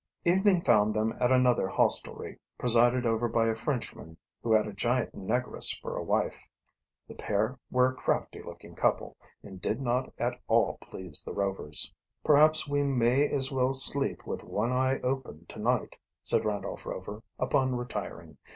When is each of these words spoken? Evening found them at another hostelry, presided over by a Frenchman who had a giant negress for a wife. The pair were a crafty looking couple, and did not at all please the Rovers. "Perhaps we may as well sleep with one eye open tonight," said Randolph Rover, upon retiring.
Evening 0.25 0.63
found 0.63 0.95
them 0.95 1.13
at 1.19 1.31
another 1.31 1.67
hostelry, 1.67 2.39
presided 2.57 3.05
over 3.05 3.27
by 3.27 3.45
a 3.47 3.53
Frenchman 3.55 4.17
who 4.41 4.51
had 4.51 4.65
a 4.65 4.73
giant 4.73 5.13
negress 5.15 5.79
for 5.79 5.95
a 5.95 6.01
wife. 6.03 6.47
The 7.07 7.13
pair 7.13 7.59
were 7.69 7.91
a 7.91 7.93
crafty 7.93 8.41
looking 8.41 8.73
couple, 8.73 9.15
and 9.43 9.61
did 9.61 9.79
not 9.79 10.11
at 10.17 10.39
all 10.47 10.79
please 10.81 11.23
the 11.23 11.33
Rovers. 11.33 11.93
"Perhaps 12.23 12.67
we 12.67 12.81
may 12.81 13.27
as 13.29 13.51
well 13.51 13.73
sleep 13.73 14.25
with 14.25 14.43
one 14.43 14.71
eye 14.71 14.99
open 15.01 15.45
tonight," 15.45 15.99
said 16.23 16.45
Randolph 16.45 16.87
Rover, 16.87 17.21
upon 17.37 17.75
retiring. 17.75 18.37